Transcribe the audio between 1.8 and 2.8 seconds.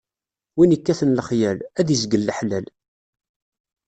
izgel leḥlal.